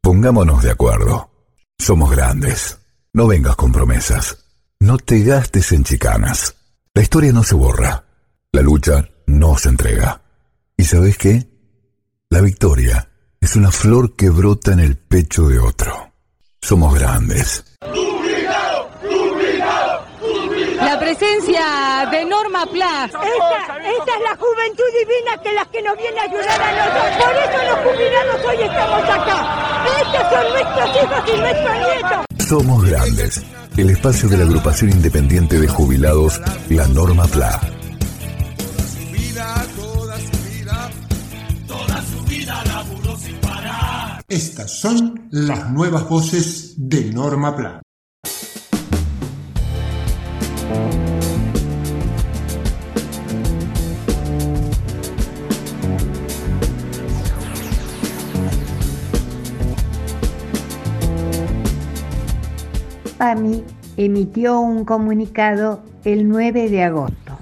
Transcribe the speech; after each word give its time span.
pongámonos 0.00 0.62
de 0.62 0.70
acuerdo. 0.70 1.30
Somos 1.78 2.10
grandes. 2.10 2.78
No 3.12 3.26
vengas 3.26 3.56
con 3.56 3.72
promesas. 3.72 4.44
No 4.78 4.98
te 4.98 5.22
gastes 5.22 5.72
en 5.72 5.84
chicanas. 5.84 6.54
La 6.94 7.02
historia 7.02 7.32
no 7.32 7.42
se 7.42 7.54
borra. 7.54 8.04
La 8.52 8.62
lucha 8.62 9.08
no 9.26 9.56
se 9.56 9.68
entrega. 9.68 10.22
¿Y 10.76 10.84
sabes 10.84 11.18
qué? 11.18 11.48
La 12.30 12.40
victoria 12.40 13.08
es 13.40 13.56
una 13.56 13.70
flor 13.70 14.14
que 14.16 14.30
brota 14.30 14.72
en 14.72 14.80
el 14.80 14.96
pecho 14.96 15.48
de 15.48 15.58
otro. 15.58 16.12
Somos 16.60 16.94
grandes. 16.94 17.64
La 20.76 20.98
presencia 20.98 22.08
de 22.10 22.24
Norma 22.24 22.66
Plas. 22.66 23.06
Esta, 23.06 23.78
esta 23.78 24.16
es 24.16 24.22
la 24.22 24.36
juventud 24.36 24.84
divina 24.98 25.42
que 25.42 25.52
las 25.52 25.68
que 25.68 25.82
nos 25.82 25.96
viene 25.96 26.20
a 26.20 26.22
ayudar 26.24 26.62
a 26.62 26.72
nosotros. 26.72 27.24
Por 27.24 27.36
eso 27.36 27.70
los 27.70 27.78
jubilados 27.92 28.44
hoy 28.46 28.62
estamos 28.62 29.02
acá. 29.02 29.69
Estos 30.00 30.30
son 30.30 30.52
nuestros 30.52 30.90
hijos 30.96 31.24
y 31.26 31.40
nuestros 31.40 31.74
nietos. 31.74 32.48
Somos 32.48 32.84
grandes. 32.84 33.42
El 33.76 33.90
espacio 33.90 34.28
de 34.28 34.36
la 34.38 34.44
agrupación 34.44 34.90
independiente 34.90 35.58
de 35.58 35.68
jubilados, 35.68 36.40
la 36.68 36.86
Norma 36.88 37.24
Pla. 37.26 37.60
Estas 44.28 44.78
son 44.78 45.28
las 45.32 45.70
nuevas 45.70 46.08
voces 46.08 46.74
de 46.76 47.12
Norma 47.12 47.56
Pla. 47.56 47.82
PAMI 63.20 63.62
emitió 63.98 64.60
un 64.60 64.86
comunicado 64.86 65.82
el 66.06 66.26
9 66.26 66.70
de 66.70 66.84
agosto. 66.84 67.36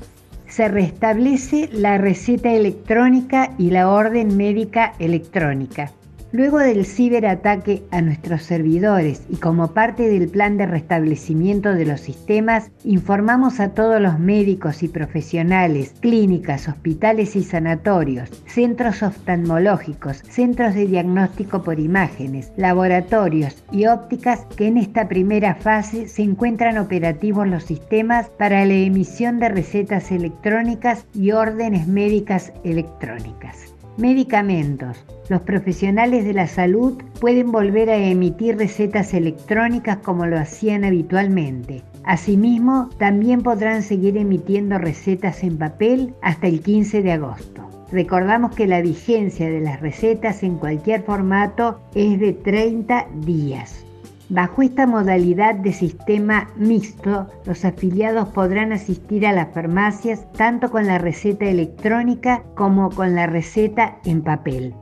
Se 0.49 0.67
restablece 0.67 1.69
la 1.73 1.99
receta 1.99 2.53
electrónica 2.53 3.55
y 3.59 3.71
la 3.71 3.89
orden 3.89 4.37
médica 4.37 4.95
electrónica. 4.99 5.93
Luego 6.31 6.59
del 6.59 6.85
ciberataque 6.85 7.85
a 7.91 8.03
nuestros 8.03 8.43
servidores 8.43 9.23
y 9.31 9.37
como 9.37 9.69
parte 9.69 10.11
del 10.11 10.29
plan 10.29 10.59
de 10.59 10.67
restablecimiento 10.67 11.73
de 11.73 11.87
los 11.87 12.03
sistemas, 12.03 12.71
informamos 12.85 13.61
a 13.61 13.71
todos 13.71 13.99
los 13.99 14.19
médicos 14.19 14.83
y 14.83 14.89
profesionales, 14.89 15.95
clínicas, 16.01 16.69
hospitales 16.69 17.35
y 17.35 17.43
sanatorios, 17.43 18.29
centros 18.47 19.03
oftalmológicos, 19.03 20.19
centros 20.29 20.75
de 20.75 20.87
diagnóstico 20.87 21.63
por 21.63 21.81
imágenes, 21.81 22.53
laboratorios 22.59 23.65
y 23.73 23.87
ópticas 23.87 24.45
que 24.55 24.67
en 24.67 24.77
esta 24.77 25.09
primera 25.09 25.55
fase 25.55 26.09
se 26.09 26.23
encuentran 26.23 26.77
operativos 26.77 27.49
los 27.49 27.65
sistemas 27.65 28.29
para 28.29 28.67
la 28.67 28.75
emisión 28.75 29.39
de 29.39 29.49
recetas 29.49 30.13
electrónicas 30.13 31.07
y 31.15 31.31
órdenes 31.31 31.87
médicas 31.89 32.53
electrónicas. 32.65 33.78
Medicamentos. 33.99 34.97
Los 35.29 35.41
profesionales 35.41 36.25
de 36.25 36.33
la 36.33 36.47
salud 36.47 37.03
pueden 37.21 37.51
volver 37.51 37.91
a 37.91 37.97
emitir 37.97 38.57
recetas 38.57 39.13
electrónicas 39.13 39.97
como 39.97 40.25
lo 40.25 40.39
hacían 40.39 40.85
habitualmente. 40.85 41.83
Asimismo, 42.05 42.91
también 42.99 43.43
podrán 43.43 43.83
seguir 43.83 44.17
emitiendo 44.17 44.79
recetas 44.79 45.43
en 45.43 45.59
papel 45.59 46.15
hasta 46.23 46.47
el 46.47 46.61
15 46.61 47.03
de 47.03 47.11
agosto. 47.11 47.69
Recordamos 47.91 48.55
que 48.55 48.69
la 48.69 48.83
vigencia 48.83 49.51
de 49.51 49.63
las 49.63 49.81
recetas 49.81 50.45
en 50.45 50.59
cualquier 50.59 51.03
formato 51.03 51.81
es 51.97 52.21
de 52.21 52.35
30 52.35 53.09
días. 53.27 53.85
Bajo 54.31 54.61
esta 54.61 54.87
modalidad 54.87 55.55
de 55.55 55.73
sistema 55.73 56.51
mixto, 56.57 57.29
los 57.47 57.65
afiliados 57.65 58.29
podrán 58.29 58.73
asistir 58.73 59.27
a 59.27 59.33
las 59.33 59.55
farmacias 59.55 60.31
tanto 60.33 60.71
con 60.71 60.87
la 60.87 60.99
receta 60.99 61.47
electrónica 61.47 62.43
como 62.55 62.91
con 62.91 63.15
la 63.15 63.27
receta 63.27 63.99
en 64.05 64.23
papel. 64.23 64.75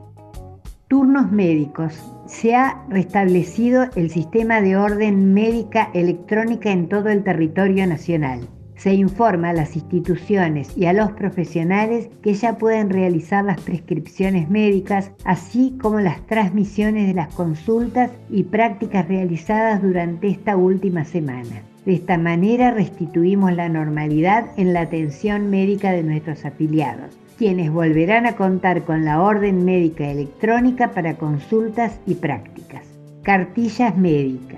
Turnos 0.89 1.31
médicos. 1.31 1.93
Se 2.25 2.55
ha 2.55 2.83
restablecido 2.89 3.85
el 3.95 4.09
sistema 4.09 4.59
de 4.59 4.75
orden 4.75 5.33
médica 5.33 5.91
electrónica 5.93 6.71
en 6.71 6.89
todo 6.89 7.07
el 7.07 7.23
territorio 7.23 7.87
nacional 7.87 8.49
se 8.77 8.93
informa 8.93 9.49
a 9.49 9.53
las 9.53 9.75
instituciones 9.75 10.75
y 10.77 10.85
a 10.85 10.93
los 10.93 11.11
profesionales 11.11 12.09
que 12.21 12.33
ya 12.33 12.57
pueden 12.57 12.89
realizar 12.89 13.43
las 13.43 13.59
prescripciones 13.61 14.49
médicas, 14.49 15.11
así 15.25 15.77
como 15.81 15.99
las 15.99 16.25
transmisiones 16.27 17.07
de 17.07 17.13
las 17.13 17.33
consultas 17.33 18.11
y 18.29 18.43
prácticas 18.43 19.07
realizadas 19.07 19.81
durante 19.81 20.27
esta 20.29 20.55
última 20.55 21.03
semana. 21.03 21.63
De 21.85 21.93
esta 21.93 22.17
manera 22.17 22.71
restituimos 22.71 23.53
la 23.53 23.69
normalidad 23.69 24.47
en 24.57 24.73
la 24.73 24.81
atención 24.81 25.49
médica 25.49 25.91
de 25.91 26.03
nuestros 26.03 26.43
afiliados, 26.45 27.17
quienes 27.37 27.71
volverán 27.71 28.25
a 28.25 28.35
contar 28.35 28.83
con 28.83 29.05
la 29.05 29.21
orden 29.21 29.63
médica 29.63 30.09
electrónica 30.09 30.91
para 30.91 31.15
consultas 31.15 31.99
y 32.05 32.15
prácticas. 32.15 32.83
Cartillas 33.23 33.95
médicas. 33.97 34.56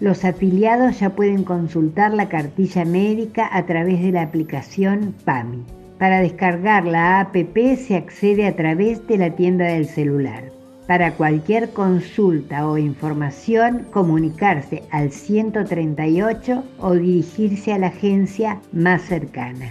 Los 0.00 0.24
afiliados 0.24 0.98
ya 1.00 1.10
pueden 1.10 1.44
consultar 1.44 2.14
la 2.14 2.30
cartilla 2.30 2.86
médica 2.86 3.48
a 3.52 3.66
través 3.66 4.00
de 4.00 4.12
la 4.12 4.22
aplicación 4.22 5.14
PAMI. 5.26 5.62
Para 5.98 6.20
descargar 6.20 6.86
la 6.86 7.20
APP 7.20 7.76
se 7.76 7.96
accede 7.96 8.46
a 8.46 8.56
través 8.56 9.06
de 9.06 9.18
la 9.18 9.36
tienda 9.36 9.66
del 9.66 9.84
celular. 9.84 10.44
Para 10.86 11.12
cualquier 11.12 11.70
consulta 11.74 12.66
o 12.66 12.78
información, 12.78 13.86
comunicarse 13.92 14.82
al 14.90 15.12
138 15.12 16.64
o 16.78 16.94
dirigirse 16.94 17.74
a 17.74 17.78
la 17.78 17.88
agencia 17.88 18.58
más 18.72 19.02
cercana. 19.02 19.70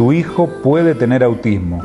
tu 0.00 0.14
hijo 0.14 0.48
puede 0.62 0.94
tener 0.94 1.22
autismo. 1.22 1.82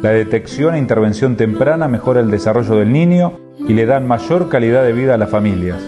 La 0.00 0.10
detección 0.10 0.76
e 0.76 0.78
intervención 0.78 1.34
temprana 1.34 1.88
mejora 1.88 2.20
el 2.20 2.30
desarrollo 2.30 2.76
del 2.76 2.92
niño 2.92 3.40
y 3.58 3.74
le 3.74 3.86
dan 3.86 4.06
mayor 4.06 4.48
calidad 4.48 4.84
de 4.84 4.92
vida 4.92 5.14
a 5.14 5.18
las 5.18 5.30
familias. 5.30 5.82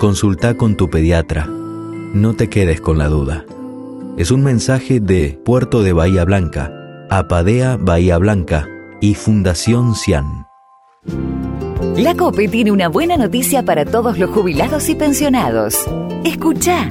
Consulta 0.00 0.54
con 0.54 0.76
tu 0.76 0.90
pediatra. 0.90 1.46
No 1.46 2.34
te 2.34 2.48
quedes 2.48 2.80
con 2.80 2.98
la 2.98 3.06
duda. 3.06 3.44
Es 4.16 4.32
un 4.32 4.42
mensaje 4.42 4.98
de 4.98 5.40
Puerto 5.44 5.84
de 5.84 5.92
Bahía 5.92 6.24
Blanca, 6.24 6.72
Apadea 7.10 7.76
Bahía 7.80 8.18
Blanca 8.18 8.66
y 9.00 9.14
Fundación 9.14 9.94
Cian. 9.94 10.48
La 11.96 12.16
COPE 12.16 12.48
tiene 12.48 12.72
una 12.72 12.88
buena 12.88 13.16
noticia 13.16 13.64
para 13.64 13.84
todos 13.84 14.18
los 14.18 14.30
jubilados 14.30 14.88
y 14.88 14.96
pensionados. 14.96 15.76
Escucha. 16.24 16.90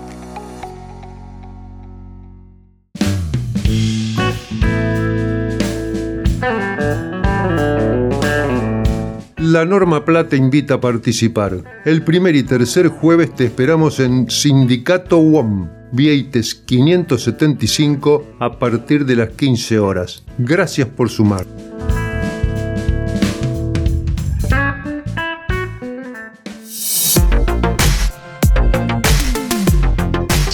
La 9.51 9.65
Norma 9.65 10.05
Plata 10.05 10.37
invita 10.37 10.75
a 10.75 10.79
participar. 10.79 11.81
El 11.83 12.05
primer 12.05 12.37
y 12.37 12.43
tercer 12.43 12.87
jueves 12.87 13.35
te 13.35 13.43
esperamos 13.43 13.99
en 13.99 14.29
Sindicato 14.29 15.17
WOM, 15.17 15.67
Vieites 15.91 16.55
575, 16.55 18.27
a 18.39 18.57
partir 18.57 19.05
de 19.05 19.17
las 19.17 19.31
15 19.31 19.77
horas. 19.77 20.23
Gracias 20.37 20.87
por 20.87 21.09
sumar. 21.09 21.45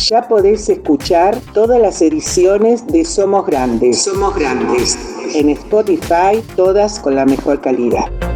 Ya 0.09 0.27
podés 0.27 0.69
escuchar 0.69 1.39
todas 1.53 1.79
las 1.79 2.01
ediciones 2.01 2.87
de 2.87 3.05
Somos 3.05 3.45
Grandes. 3.45 4.01
Somos 4.01 4.33
Grandes. 4.33 4.97
En 5.35 5.49
Spotify, 5.49 6.41
todas 6.55 6.99
con 6.99 7.13
la 7.13 7.27
mejor 7.27 7.61
calidad. 7.61 8.26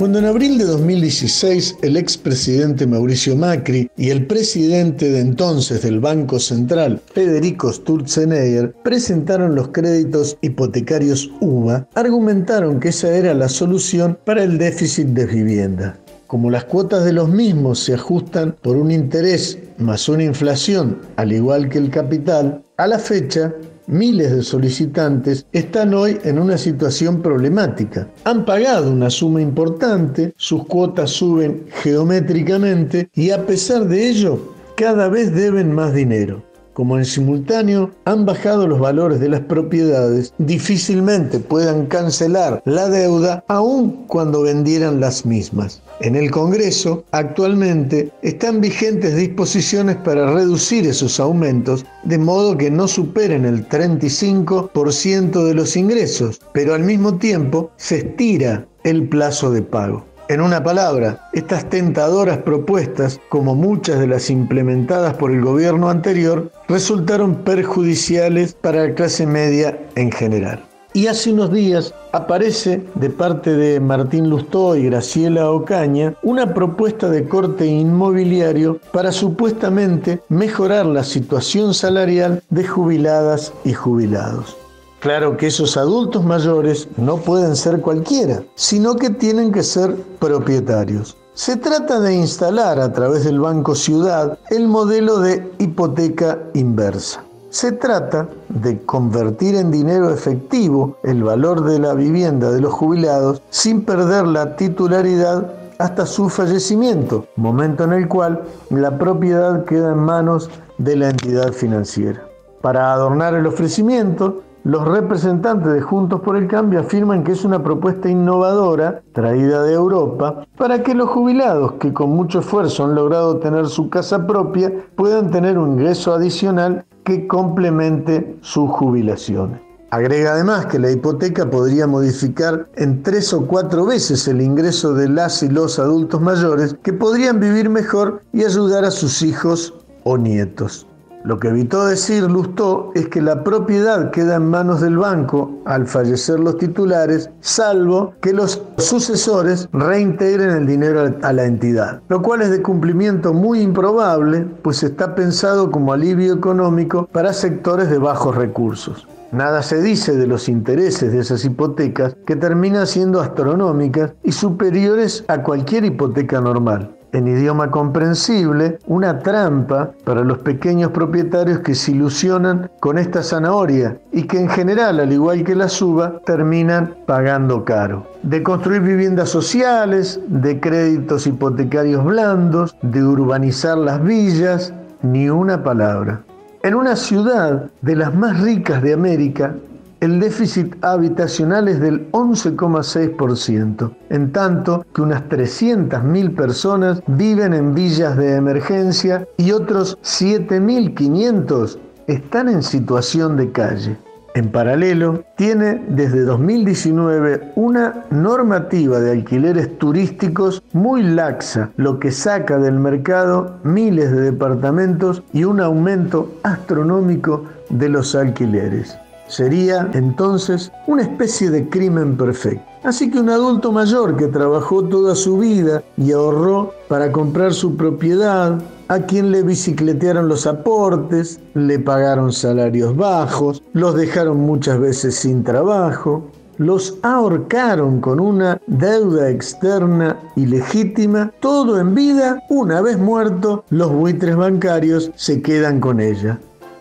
Cuando 0.00 0.18
en 0.18 0.24
abril 0.24 0.56
de 0.56 0.64
2016 0.64 1.76
el 1.82 1.98
expresidente 1.98 2.86
Mauricio 2.86 3.36
Macri 3.36 3.90
y 3.98 4.08
el 4.08 4.26
presidente 4.26 5.10
de 5.10 5.20
entonces 5.20 5.82
del 5.82 6.00
Banco 6.00 6.40
Central, 6.40 7.02
Federico 7.12 7.70
Sturzenegger, 7.70 8.72
presentaron 8.82 9.54
los 9.54 9.68
créditos 9.68 10.38
hipotecarios 10.40 11.30
UBA, 11.42 11.86
argumentaron 11.94 12.80
que 12.80 12.88
esa 12.88 13.14
era 13.14 13.34
la 13.34 13.50
solución 13.50 14.16
para 14.24 14.42
el 14.42 14.56
déficit 14.56 15.08
de 15.08 15.26
vivienda. 15.26 15.99
Como 16.30 16.48
las 16.48 16.62
cuotas 16.62 17.04
de 17.04 17.12
los 17.12 17.28
mismos 17.28 17.80
se 17.80 17.94
ajustan 17.94 18.54
por 18.62 18.76
un 18.76 18.92
interés 18.92 19.58
más 19.78 20.08
una 20.08 20.22
inflación, 20.22 21.00
al 21.16 21.32
igual 21.32 21.68
que 21.68 21.78
el 21.78 21.90
capital, 21.90 22.62
a 22.76 22.86
la 22.86 23.00
fecha 23.00 23.52
miles 23.88 24.30
de 24.30 24.44
solicitantes 24.44 25.44
están 25.50 25.92
hoy 25.92 26.18
en 26.22 26.38
una 26.38 26.56
situación 26.56 27.20
problemática. 27.20 28.06
Han 28.22 28.44
pagado 28.44 28.92
una 28.92 29.10
suma 29.10 29.42
importante, 29.42 30.32
sus 30.36 30.64
cuotas 30.66 31.10
suben 31.10 31.64
geométricamente 31.82 33.10
y 33.12 33.30
a 33.30 33.44
pesar 33.44 33.88
de 33.88 34.08
ello, 34.08 34.54
cada 34.76 35.08
vez 35.08 35.34
deben 35.34 35.72
más 35.72 35.92
dinero 35.94 36.44
como 36.72 36.98
en 36.98 37.04
simultáneo 37.04 37.90
han 38.04 38.26
bajado 38.26 38.66
los 38.66 38.80
valores 38.80 39.20
de 39.20 39.28
las 39.28 39.40
propiedades, 39.40 40.32
difícilmente 40.38 41.38
puedan 41.38 41.86
cancelar 41.86 42.62
la 42.64 42.88
deuda 42.88 43.44
aun 43.48 44.06
cuando 44.06 44.42
vendieran 44.42 45.00
las 45.00 45.26
mismas. 45.26 45.82
En 46.00 46.16
el 46.16 46.30
Congreso 46.30 47.04
actualmente 47.12 48.10
están 48.22 48.60
vigentes 48.60 49.16
disposiciones 49.16 49.96
para 49.96 50.32
reducir 50.32 50.86
esos 50.86 51.20
aumentos 51.20 51.84
de 52.04 52.18
modo 52.18 52.56
que 52.56 52.70
no 52.70 52.88
superen 52.88 53.44
el 53.44 53.68
35% 53.68 55.44
de 55.44 55.54
los 55.54 55.76
ingresos, 55.76 56.40
pero 56.52 56.74
al 56.74 56.84
mismo 56.84 57.16
tiempo 57.18 57.70
se 57.76 57.98
estira 57.98 58.66
el 58.84 59.08
plazo 59.08 59.50
de 59.50 59.62
pago. 59.62 60.09
En 60.30 60.40
una 60.40 60.62
palabra, 60.62 61.28
estas 61.32 61.68
tentadoras 61.68 62.38
propuestas, 62.38 63.18
como 63.30 63.56
muchas 63.56 63.98
de 63.98 64.06
las 64.06 64.30
implementadas 64.30 65.14
por 65.14 65.32
el 65.32 65.40
gobierno 65.40 65.90
anterior, 65.90 66.52
resultaron 66.68 67.34
perjudiciales 67.34 68.54
para 68.54 68.86
la 68.86 68.94
clase 68.94 69.26
media 69.26 69.76
en 69.96 70.12
general. 70.12 70.62
Y 70.92 71.08
hace 71.08 71.32
unos 71.32 71.52
días 71.52 71.92
aparece 72.12 72.80
de 72.94 73.10
parte 73.10 73.56
de 73.56 73.80
Martín 73.80 74.30
Lustó 74.30 74.76
y 74.76 74.84
Graciela 74.84 75.50
Ocaña 75.50 76.14
una 76.22 76.54
propuesta 76.54 77.10
de 77.10 77.26
corte 77.26 77.66
inmobiliario 77.66 78.78
para 78.92 79.10
supuestamente 79.10 80.20
mejorar 80.28 80.86
la 80.86 81.02
situación 81.02 81.74
salarial 81.74 82.40
de 82.50 82.68
jubiladas 82.68 83.52
y 83.64 83.72
jubilados. 83.72 84.59
Claro 85.00 85.38
que 85.38 85.46
esos 85.46 85.78
adultos 85.78 86.24
mayores 86.24 86.86
no 86.98 87.16
pueden 87.16 87.56
ser 87.56 87.80
cualquiera, 87.80 88.42
sino 88.54 88.96
que 88.96 89.08
tienen 89.08 89.50
que 89.50 89.62
ser 89.62 89.96
propietarios. 90.18 91.16
Se 91.32 91.56
trata 91.56 92.00
de 92.00 92.14
instalar 92.14 92.78
a 92.78 92.92
través 92.92 93.24
del 93.24 93.40
Banco 93.40 93.74
Ciudad 93.74 94.38
el 94.50 94.68
modelo 94.68 95.18
de 95.20 95.50
hipoteca 95.58 96.38
inversa. 96.52 97.24
Se 97.48 97.72
trata 97.72 98.28
de 98.50 98.78
convertir 98.82 99.54
en 99.54 99.70
dinero 99.70 100.10
efectivo 100.10 100.98
el 101.02 101.24
valor 101.24 101.64
de 101.64 101.78
la 101.78 101.94
vivienda 101.94 102.52
de 102.52 102.60
los 102.60 102.74
jubilados 102.74 103.40
sin 103.48 103.86
perder 103.86 104.26
la 104.26 104.54
titularidad 104.54 105.50
hasta 105.78 106.04
su 106.04 106.28
fallecimiento, 106.28 107.24
momento 107.36 107.84
en 107.84 107.94
el 107.94 108.06
cual 108.06 108.42
la 108.68 108.98
propiedad 108.98 109.64
queda 109.64 109.92
en 109.92 109.98
manos 109.98 110.50
de 110.76 110.96
la 110.96 111.08
entidad 111.08 111.52
financiera. 111.52 112.22
Para 112.60 112.92
adornar 112.92 113.32
el 113.32 113.46
ofrecimiento, 113.46 114.42
los 114.64 114.86
representantes 114.86 115.72
de 115.72 115.80
Juntos 115.80 116.20
por 116.20 116.36
el 116.36 116.46
Cambio 116.46 116.80
afirman 116.80 117.24
que 117.24 117.32
es 117.32 117.44
una 117.44 117.62
propuesta 117.62 118.10
innovadora 118.10 119.02
traída 119.12 119.62
de 119.62 119.72
Europa 119.72 120.46
para 120.58 120.82
que 120.82 120.94
los 120.94 121.08
jubilados 121.08 121.72
que 121.80 121.92
con 121.92 122.10
mucho 122.10 122.40
esfuerzo 122.40 122.84
han 122.84 122.94
logrado 122.94 123.38
tener 123.38 123.68
su 123.68 123.88
casa 123.88 124.26
propia 124.26 124.72
puedan 124.96 125.30
tener 125.30 125.58
un 125.58 125.72
ingreso 125.72 126.12
adicional 126.12 126.84
que 127.04 127.26
complemente 127.26 128.36
sus 128.42 128.70
jubilaciones. 128.70 129.60
Agrega 129.92 130.34
además 130.34 130.66
que 130.66 130.78
la 130.78 130.90
hipoteca 130.90 131.50
podría 131.50 131.86
modificar 131.86 132.68
en 132.76 133.02
tres 133.02 133.32
o 133.32 133.46
cuatro 133.46 133.86
veces 133.86 134.28
el 134.28 134.40
ingreso 134.40 134.94
de 134.94 135.08
las 135.08 135.42
y 135.42 135.48
los 135.48 135.80
adultos 135.80 136.20
mayores 136.20 136.76
que 136.82 136.92
podrían 136.92 137.40
vivir 137.40 137.70
mejor 137.70 138.20
y 138.32 138.44
ayudar 138.44 138.84
a 138.84 138.92
sus 138.92 139.22
hijos 139.22 139.74
o 140.04 140.16
nietos. 140.16 140.86
Lo 141.22 141.38
que 141.38 141.48
evitó 141.48 141.84
decir 141.84 142.22
Lustó 142.22 142.92
es 142.94 143.08
que 143.08 143.20
la 143.20 143.44
propiedad 143.44 144.10
queda 144.10 144.36
en 144.36 144.48
manos 144.48 144.80
del 144.80 144.96
banco 144.96 145.60
al 145.66 145.86
fallecer 145.86 146.40
los 146.40 146.56
titulares, 146.56 147.28
salvo 147.40 148.14
que 148.22 148.32
los 148.32 148.62
sucesores 148.78 149.68
reintegren 149.70 150.50
el 150.50 150.66
dinero 150.66 151.14
a 151.20 151.32
la 151.34 151.44
entidad, 151.44 152.00
lo 152.08 152.22
cual 152.22 152.40
es 152.40 152.50
de 152.50 152.62
cumplimiento 152.62 153.34
muy 153.34 153.60
improbable, 153.60 154.46
pues 154.62 154.82
está 154.82 155.14
pensado 155.14 155.70
como 155.70 155.92
alivio 155.92 156.32
económico 156.32 157.06
para 157.12 157.34
sectores 157.34 157.90
de 157.90 157.98
bajos 157.98 158.34
recursos. 158.34 159.06
Nada 159.30 159.62
se 159.62 159.82
dice 159.82 160.16
de 160.16 160.26
los 160.26 160.48
intereses 160.48 161.12
de 161.12 161.20
esas 161.20 161.44
hipotecas 161.44 162.16
que 162.26 162.34
terminan 162.34 162.86
siendo 162.86 163.20
astronómicas 163.20 164.12
y 164.24 164.32
superiores 164.32 165.24
a 165.28 165.42
cualquier 165.42 165.84
hipoteca 165.84 166.40
normal 166.40 166.96
en 167.12 167.28
idioma 167.28 167.70
comprensible, 167.70 168.78
una 168.86 169.18
trampa 169.18 169.90
para 170.04 170.22
los 170.22 170.38
pequeños 170.38 170.90
propietarios 170.92 171.60
que 171.60 171.74
se 171.74 171.92
ilusionan 171.92 172.70
con 172.80 172.98
esta 172.98 173.22
zanahoria 173.22 173.98
y 174.12 174.24
que 174.24 174.40
en 174.40 174.48
general, 174.48 175.00
al 175.00 175.12
igual 175.12 175.44
que 175.44 175.54
la 175.54 175.68
suba, 175.68 176.20
terminan 176.24 176.94
pagando 177.06 177.64
caro. 177.64 178.06
De 178.22 178.42
construir 178.42 178.82
viviendas 178.82 179.28
sociales, 179.28 180.20
de 180.28 180.60
créditos 180.60 181.26
hipotecarios 181.26 182.04
blandos, 182.04 182.76
de 182.82 183.02
urbanizar 183.02 183.78
las 183.78 184.02
villas, 184.02 184.72
ni 185.02 185.30
una 185.30 185.62
palabra. 185.62 186.22
En 186.62 186.74
una 186.74 186.94
ciudad 186.94 187.70
de 187.80 187.96
las 187.96 188.14
más 188.14 188.40
ricas 188.40 188.82
de 188.82 188.92
América, 188.92 189.54
el 190.00 190.18
déficit 190.18 190.82
habitacional 190.82 191.68
es 191.68 191.78
del 191.78 192.10
11,6%, 192.12 193.92
en 194.08 194.32
tanto 194.32 194.84
que 194.94 195.02
unas 195.02 195.22
300.000 195.28 196.34
personas 196.34 197.02
viven 197.06 197.52
en 197.52 197.74
villas 197.74 198.16
de 198.16 198.36
emergencia 198.36 199.28
y 199.36 199.52
otros 199.52 199.98
7.500 200.02 201.78
están 202.06 202.48
en 202.48 202.62
situación 202.62 203.36
de 203.36 203.52
calle. 203.52 203.96
En 204.34 204.52
paralelo, 204.52 205.24
tiene 205.36 205.82
desde 205.88 206.22
2019 206.22 207.52
una 207.56 208.04
normativa 208.10 209.00
de 209.00 209.10
alquileres 209.10 209.76
turísticos 209.76 210.62
muy 210.72 211.02
laxa, 211.02 211.70
lo 211.76 211.98
que 211.98 212.12
saca 212.12 212.58
del 212.58 212.78
mercado 212.78 213.58
miles 213.64 214.12
de 214.12 214.20
departamentos 214.20 215.24
y 215.32 215.42
un 215.42 215.60
aumento 215.60 216.32
astronómico 216.44 217.44
de 217.70 217.88
los 217.88 218.14
alquileres. 218.14 218.99
Sería 219.30 219.88
entonces 219.94 220.72
una 220.88 221.02
especie 221.02 221.50
de 221.50 221.68
crimen 221.68 222.16
perfecto. 222.16 222.64
Así 222.82 223.12
que 223.12 223.20
un 223.20 223.30
adulto 223.30 223.70
mayor 223.70 224.16
que 224.16 224.26
trabajó 224.26 224.82
toda 224.82 225.14
su 225.14 225.38
vida 225.38 225.84
y 225.96 226.10
ahorró 226.10 226.72
para 226.88 227.12
comprar 227.12 227.54
su 227.54 227.76
propiedad, 227.76 228.60
a 228.88 228.98
quien 228.98 229.30
le 229.30 229.44
bicicletearon 229.44 230.26
los 230.26 230.48
aportes, 230.48 231.38
le 231.54 231.78
pagaron 231.78 232.32
salarios 232.32 232.96
bajos, 232.96 233.62
los 233.72 233.94
dejaron 233.94 234.40
muchas 234.40 234.80
veces 234.80 235.14
sin 235.14 235.44
trabajo, 235.44 236.24
los 236.56 236.98
ahorcaron 237.02 238.00
con 238.00 238.18
una 238.18 238.60
deuda 238.66 239.30
externa 239.30 240.18
ilegítima, 240.34 241.32
todo 241.38 241.78
en 241.78 241.94
vida, 241.94 242.42
una 242.50 242.80
vez 242.80 242.98
muerto, 242.98 243.62
los 243.70 243.92
buitres 243.92 244.34
bancarios 244.34 245.12
se 245.14 245.40
quedan 245.40 245.78
con 245.78 246.00
ella. 246.00 246.40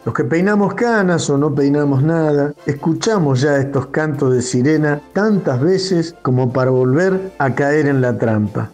Los 0.09 0.15
que 0.15 0.23
peinamos 0.23 0.73
canas 0.73 1.29
o 1.29 1.37
no 1.37 1.53
peinamos 1.53 2.01
nada, 2.01 2.55
escuchamos 2.65 3.41
ya 3.41 3.57
estos 3.57 3.89
cantos 3.89 4.33
de 4.33 4.41
sirena 4.41 4.99
tantas 5.13 5.61
veces 5.61 6.15
como 6.23 6.51
para 6.51 6.71
volver 6.71 7.33
a 7.37 7.53
caer 7.53 7.85
en 7.85 8.01
la 8.01 8.17
trampa. 8.17 8.71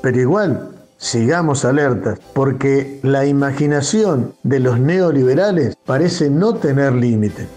Pero 0.00 0.20
igual, 0.20 0.70
sigamos 0.96 1.64
alertas, 1.64 2.20
porque 2.32 3.00
la 3.02 3.26
imaginación 3.26 4.36
de 4.44 4.60
los 4.60 4.78
neoliberales 4.78 5.74
parece 5.84 6.30
no 6.30 6.54
tener 6.54 6.92
límite. 6.92 7.48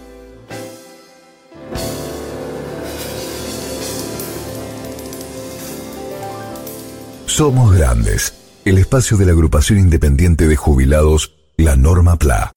Somos 7.27 7.77
Grandes, 7.77 8.33
el 8.65 8.79
espacio 8.79 9.17
de 9.17 9.27
la 9.27 9.33
agrupación 9.33 9.77
independiente 9.77 10.47
de 10.47 10.55
jubilados, 10.55 11.35
la 11.57 11.75
Norma 11.75 12.17
PLA. 12.17 12.53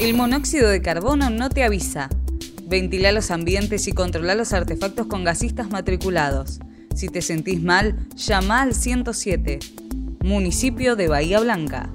El 0.00 0.14
monóxido 0.14 0.68
de 0.70 0.82
carbono 0.82 1.30
no 1.30 1.50
te 1.50 1.62
avisa. 1.62 2.08
Ventila 2.66 3.12
los 3.12 3.30
ambientes 3.30 3.86
y 3.86 3.92
controla 3.92 4.34
los 4.34 4.52
artefactos 4.52 5.06
con 5.06 5.22
gasistas 5.22 5.70
matriculados. 5.70 6.58
Si 6.94 7.08
te 7.08 7.22
sentís 7.22 7.62
mal, 7.62 8.08
llama 8.16 8.62
al 8.62 8.74
107. 8.74 9.60
Municipio 10.20 10.96
de 10.96 11.08
Bahía 11.08 11.38
Blanca. 11.40 11.90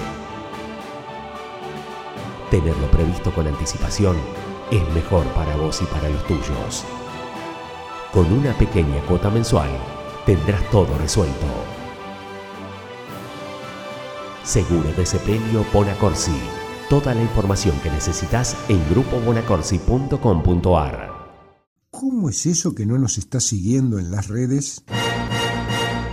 Tenerlo 2.49 2.89
previsto 2.91 3.33
con 3.33 3.47
anticipación 3.47 4.17
es 4.71 4.81
mejor 4.93 5.25
para 5.33 5.57
vos 5.57 5.81
y 5.81 5.85
para 5.85 6.07
los 6.09 6.25
tuyos. 6.25 6.83
Con 8.11 8.31
una 8.31 8.57
pequeña 8.57 9.01
cuota 9.01 9.29
mensual 9.29 9.69
tendrás 10.25 10.67
todo 10.69 10.97
resuelto. 10.97 11.45
Seguro 14.43 14.91
de 14.93 15.05
Sepelio 15.05 15.65
Bonacorsi. 15.73 16.39
Toda 16.89 17.13
la 17.13 17.21
información 17.21 17.77
que 17.81 17.89
necesitas 17.89 18.55
en 18.69 18.81
grupobonacorsi.com.ar. 18.89 21.17
¿Cómo 21.91 22.29
es 22.29 22.45
eso 22.45 22.73
que 22.73 22.85
no 22.85 22.97
nos 22.97 23.17
está 23.17 23.41
siguiendo 23.41 23.99
en 23.99 24.09
las 24.09 24.29
redes? 24.29 24.85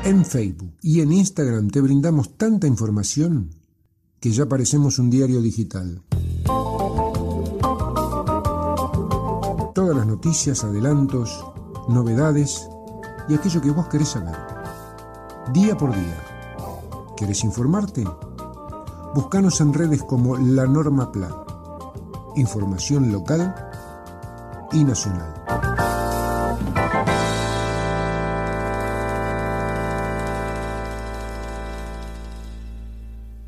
En 0.04 0.22
Facebook 0.26 0.76
y 0.82 1.00
en 1.00 1.12
Instagram 1.12 1.70
te 1.70 1.80
brindamos 1.80 2.36
tanta 2.36 2.66
información 2.66 3.54
que 4.20 4.32
ya 4.32 4.46
parecemos 4.46 4.98
un 4.98 5.08
diario 5.08 5.40
digital. 5.40 6.02
Todas 9.74 9.96
las 9.96 10.06
noticias, 10.06 10.62
adelantos, 10.62 11.46
novedades 11.88 12.68
y 13.30 13.34
aquello 13.34 13.62
que 13.62 13.70
vos 13.70 13.88
querés 13.88 14.08
saber. 14.08 14.36
Día 15.54 15.74
por 15.74 15.94
día. 15.94 16.22
¿Querés 17.16 17.42
informarte? 17.42 18.04
Búscanos 19.14 19.58
en 19.62 19.72
redes 19.72 20.02
como 20.02 20.36
La 20.36 20.66
Norma 20.66 21.10
Plan. 21.12 21.32
Información 22.36 23.10
local 23.10 23.54
y 24.70 24.84
nacional. 24.84 25.43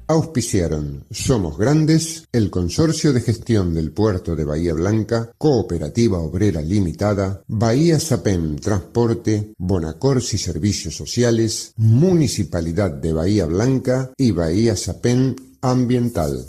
Auspiciaron 0.08 1.04
Somos 1.10 1.58
Grandes, 1.58 2.28
el 2.30 2.48
Consorcio 2.48 3.12
de 3.12 3.20
Gestión 3.20 3.74
del 3.74 3.90
Puerto 3.90 4.36
de 4.36 4.44
Bahía 4.44 4.72
Blanca, 4.72 5.32
Cooperativa 5.36 6.18
Obrera 6.18 6.62
Limitada, 6.62 7.42
Bahía 7.48 7.98
Sapem 7.98 8.56
Transporte, 8.56 9.52
Bonacorsi 9.58 10.38
Servicios 10.38 10.96
Sociales, 10.96 11.72
Municipalidad 11.76 12.92
de 12.92 13.12
Bahía 13.12 13.46
Blanca 13.46 14.12
y 14.16 14.30
Bahía 14.30 14.76
Sapem 14.76 15.34
Ambiental. 15.60 16.48